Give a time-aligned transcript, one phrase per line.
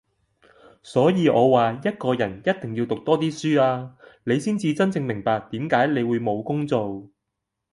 [0.81, 7.07] 所以我話一個人一定要讀多啲書啊，你先至真正明白點解你會冇工做!